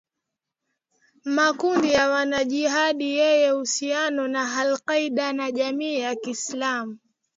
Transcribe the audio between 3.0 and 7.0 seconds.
yenye uhusiano na al-Qaeda na jamii ya kiislamu